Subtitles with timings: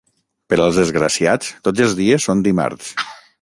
[0.53, 2.91] Per als desgraciats tots els dies són dimarts.